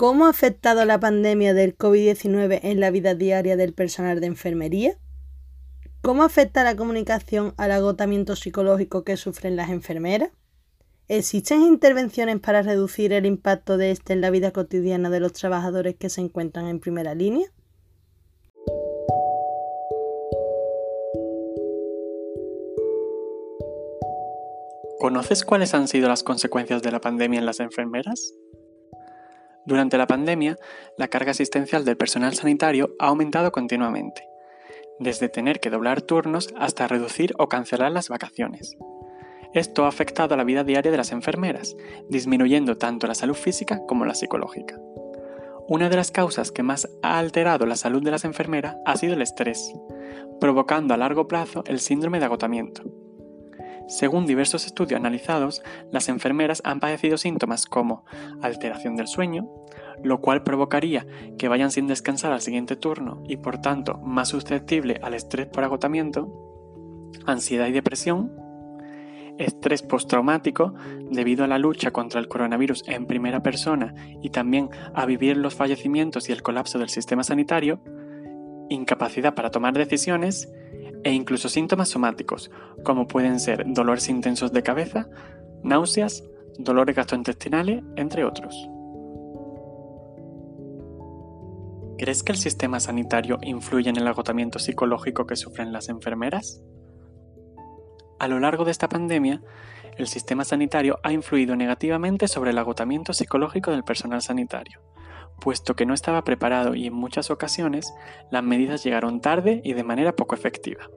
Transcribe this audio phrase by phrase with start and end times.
[0.00, 4.96] ¿Cómo ha afectado la pandemia del COVID-19 en la vida diaria del personal de enfermería?
[6.00, 10.30] ¿Cómo afecta la comunicación al agotamiento psicológico que sufren las enfermeras?
[11.08, 15.96] ¿Existen intervenciones para reducir el impacto de este en la vida cotidiana de los trabajadores
[15.96, 17.48] que se encuentran en primera línea?
[24.98, 28.32] ¿Conoces cuáles han sido las consecuencias de la pandemia en las enfermeras?
[29.66, 30.56] Durante la pandemia,
[30.96, 34.26] la carga asistencial del personal sanitario ha aumentado continuamente,
[34.98, 38.76] desde tener que doblar turnos hasta reducir o cancelar las vacaciones.
[39.52, 41.76] Esto ha afectado a la vida diaria de las enfermeras,
[42.08, 44.78] disminuyendo tanto la salud física como la psicológica.
[45.68, 49.14] Una de las causas que más ha alterado la salud de las enfermeras ha sido
[49.14, 49.72] el estrés,
[50.40, 52.82] provocando a largo plazo el síndrome de agotamiento,
[53.90, 58.04] según diversos estudios analizados, las enfermeras han padecido síntomas como
[58.40, 59.50] alteración del sueño,
[60.04, 65.00] lo cual provocaría que vayan sin descansar al siguiente turno y por tanto más susceptible
[65.02, 68.32] al estrés por agotamiento, ansiedad y depresión,
[69.38, 70.72] estrés postraumático
[71.10, 75.56] debido a la lucha contra el coronavirus en primera persona y también a vivir los
[75.56, 77.80] fallecimientos y el colapso del sistema sanitario,
[78.68, 80.48] incapacidad para tomar decisiones
[81.04, 82.50] e incluso síntomas somáticos,
[82.84, 85.08] como pueden ser dolores intensos de cabeza,
[85.62, 86.24] náuseas,
[86.58, 88.54] dolores gastrointestinales, entre otros.
[91.98, 96.62] ¿Crees que el sistema sanitario influye en el agotamiento psicológico que sufren las enfermeras?
[98.18, 99.42] A lo largo de esta pandemia,
[99.98, 104.80] el sistema sanitario ha influido negativamente sobre el agotamiento psicológico del personal sanitario,
[105.40, 107.92] puesto que no estaba preparado y en muchas ocasiones
[108.30, 110.88] las medidas llegaron tarde y de manera poco efectiva.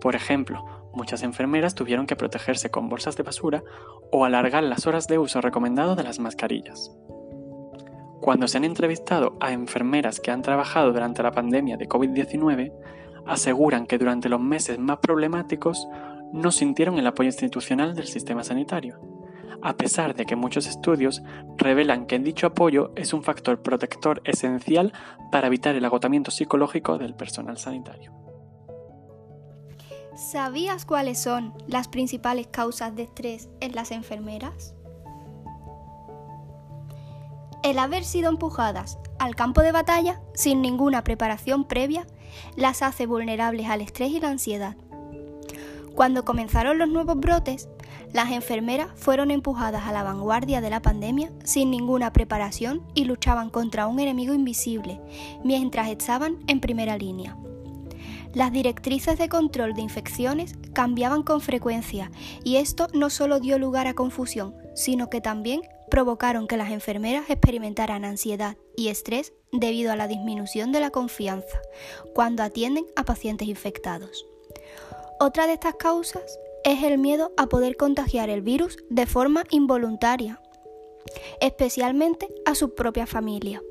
[0.00, 3.64] Por ejemplo, muchas enfermeras tuvieron que protegerse con bolsas de basura
[4.12, 6.92] o alargar las horas de uso recomendado de las mascarillas.
[8.20, 12.72] Cuando se han entrevistado a enfermeras que han trabajado durante la pandemia de COVID-19,
[13.26, 15.86] aseguran que durante los meses más problemáticos
[16.32, 18.98] no sintieron el apoyo institucional del sistema sanitario,
[19.62, 21.22] a pesar de que muchos estudios
[21.56, 24.92] revelan que dicho apoyo es un factor protector esencial
[25.30, 28.12] para evitar el agotamiento psicológico del personal sanitario.
[30.16, 34.74] ¿Sabías cuáles son las principales causas de estrés en las enfermeras?
[37.62, 42.06] El haber sido empujadas al campo de batalla sin ninguna preparación previa
[42.56, 44.76] las hace vulnerables al estrés y la ansiedad.
[45.94, 47.68] Cuando comenzaron los nuevos brotes,
[48.12, 53.50] las enfermeras fueron empujadas a la vanguardia de la pandemia sin ninguna preparación y luchaban
[53.50, 55.00] contra un enemigo invisible,
[55.44, 57.36] mientras estaban en primera línea.
[58.34, 62.10] Las directrices de control de infecciones cambiaban con frecuencia
[62.44, 67.30] y esto no solo dio lugar a confusión, sino que también provocaron que las enfermeras
[67.30, 71.58] experimentaran ansiedad y estrés debido a la disminución de la confianza
[72.14, 74.26] cuando atienden a pacientes infectados.
[75.18, 80.40] Otra de estas causas es el miedo a poder contagiar el virus de forma involuntaria,
[81.40, 83.62] especialmente a su propia familia.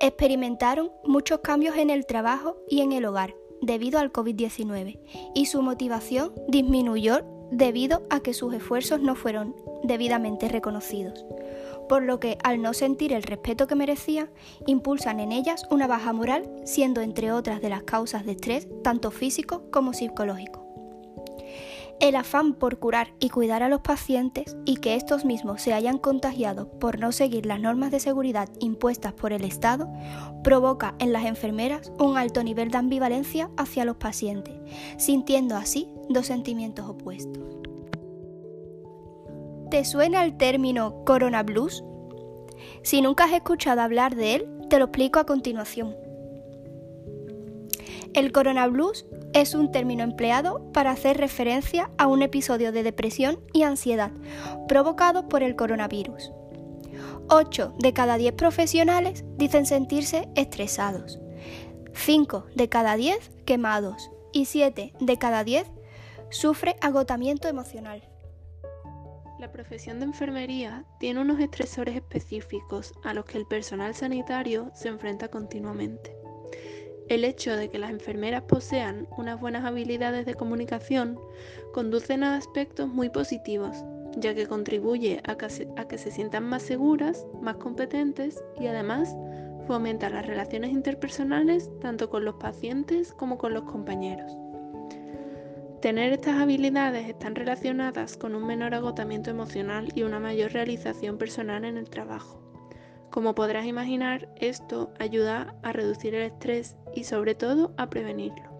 [0.00, 4.98] Experimentaron muchos cambios en el trabajo y en el hogar debido al COVID-19
[5.36, 7.20] y su motivación disminuyó
[7.52, 9.54] debido a que sus esfuerzos no fueron
[9.84, 11.24] debidamente reconocidos,
[11.88, 14.30] por lo que al no sentir el respeto que merecían,
[14.66, 19.12] impulsan en ellas una baja moral, siendo entre otras de las causas de estrés tanto
[19.12, 20.69] físico como psicológico.
[22.00, 25.98] El afán por curar y cuidar a los pacientes y que estos mismos se hayan
[25.98, 29.86] contagiado por no seguir las normas de seguridad impuestas por el Estado
[30.42, 34.54] provoca en las enfermeras un alto nivel de ambivalencia hacia los pacientes,
[34.96, 37.44] sintiendo así dos sentimientos opuestos.
[39.70, 41.84] ¿Te suena el término Corona Blues?
[42.82, 45.94] Si nunca has escuchado hablar de él, te lo explico a continuación.
[48.12, 53.38] El Corona Blues es un término empleado para hacer referencia a un episodio de depresión
[53.52, 54.10] y ansiedad
[54.66, 56.32] provocado por el coronavirus.
[57.28, 61.20] 8 de cada 10 profesionales dicen sentirse estresados,
[61.94, 65.70] 5 de cada 10 quemados y 7 de cada 10
[66.30, 68.02] sufre agotamiento emocional.
[69.38, 74.88] La profesión de enfermería tiene unos estresores específicos a los que el personal sanitario se
[74.88, 76.19] enfrenta continuamente.
[77.10, 81.18] El hecho de que las enfermeras posean unas buenas habilidades de comunicación
[81.72, 83.84] conducen a aspectos muy positivos,
[84.16, 85.50] ya que contribuye a que,
[85.98, 89.12] se, sientan más seguras, más competentes y además
[89.66, 94.30] fomenta las relaciones interpersonales tanto con los pacientes como con los compañeros.
[95.82, 101.64] Tener estas habilidades están relacionadas con un menor agotamiento emocional y una mayor realización personal
[101.64, 102.49] en el trabajo
[103.10, 108.50] Como podrás imaginar, esto ayuda a reducir el estrés y sobre todo a prevenirlo.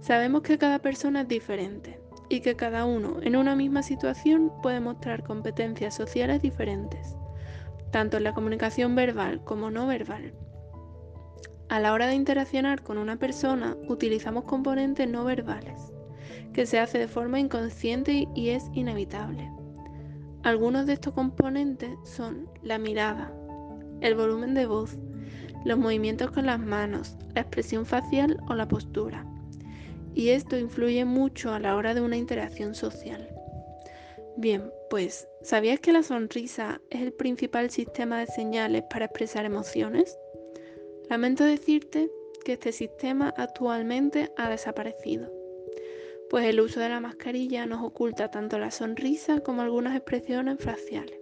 [0.00, 4.80] Sabemos que cada persona es diferente y que cada uno en una misma situación puede
[4.80, 7.14] mostrar competencias sociales diferentes,
[7.92, 10.34] tanto en la comunicación verbal como no verbal.
[11.68, 15.92] A la hora de interaccionar con una persona utilizamos componentes no verbales,
[16.52, 19.48] que se hace de forma inconsciente y es inevitable.
[20.44, 23.32] Algunos de estos componentes son la mirada,
[24.00, 24.96] el volumen de voz,
[25.64, 29.24] los movimientos con las manos, la expresión facial o la postura.
[30.14, 33.28] Y esto influye mucho a la hora de una interacción social.
[34.36, 40.18] Bien, pues, ¿sabías que la sonrisa es el principal sistema de señales para expresar emociones?
[41.08, 42.10] Lamento decirte
[42.44, 45.41] que este sistema actualmente ha desaparecido
[46.32, 51.20] pues el uso de la mascarilla nos oculta tanto la sonrisa como algunas expresiones faciales.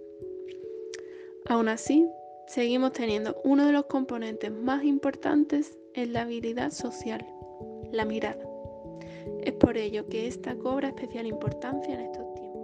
[1.47, 2.07] Aún así,
[2.47, 7.25] seguimos teniendo uno de los componentes más importantes en la habilidad social,
[7.91, 8.41] la mirada.
[9.41, 12.61] Es por ello que esta cobra especial importancia en estos tiempos.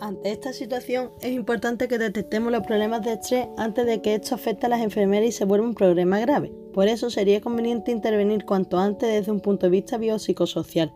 [0.00, 4.34] Ante esta situación es importante que detectemos los problemas de estrés antes de que esto
[4.34, 6.50] afecte a las enfermeras y se vuelva un problema grave.
[6.76, 10.92] Por eso sería conveniente intervenir cuanto antes desde un punto de vista biopsicosocial.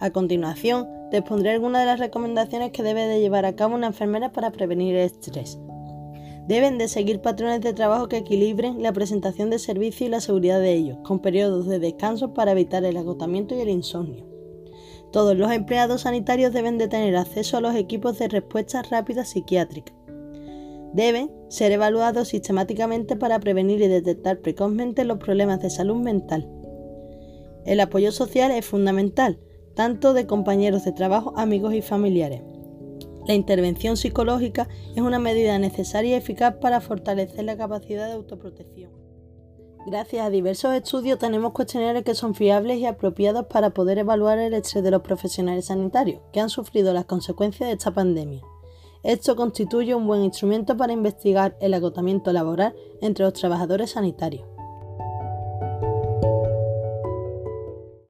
[0.00, 3.88] A continuación, te expondré algunas de las recomendaciones que debe de llevar a cabo una
[3.88, 5.58] enfermera para prevenir el estrés.
[6.48, 10.58] Deben de seguir patrones de trabajo que equilibren la presentación de servicio y la seguridad
[10.58, 14.24] de ellos, con periodos de descanso para evitar el agotamiento y el insomnio.
[15.12, 19.92] Todos los empleados sanitarios deben de tener acceso a los equipos de respuesta rápida psiquiátrica
[20.94, 26.48] deben ser evaluados sistemáticamente para prevenir y detectar precozmente los problemas de salud mental.
[27.66, 29.38] El apoyo social es fundamental,
[29.74, 32.42] tanto de compañeros de trabajo, amigos y familiares.
[33.26, 38.92] La intervención psicológica es una medida necesaria y eficaz para fortalecer la capacidad de autoprotección.
[39.86, 44.54] Gracias a diversos estudios tenemos cuestionarios que son fiables y apropiados para poder evaluar el
[44.54, 48.42] estrés de los profesionales sanitarios que han sufrido las consecuencias de esta pandemia.
[49.04, 54.53] Esto constituye un buen instrumento para investigar el agotamiento laboral entre los trabajadores sanitarios.